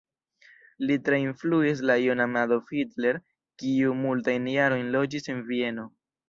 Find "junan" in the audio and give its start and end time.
2.03-2.33